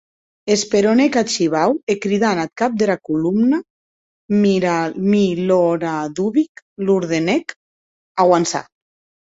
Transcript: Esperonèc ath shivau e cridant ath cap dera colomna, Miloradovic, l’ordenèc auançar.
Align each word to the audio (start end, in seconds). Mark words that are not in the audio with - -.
Esperonèc 0.53 1.13
ath 1.21 1.31
shivau 1.35 1.71
e 1.93 1.95
cridant 2.05 2.41
ath 2.43 2.53
cap 2.61 2.71
dera 2.83 2.95
colomna, 3.09 3.57
Miloradovic, 5.11 6.53
l’ordenèc 6.85 7.45
auançar. 8.29 8.65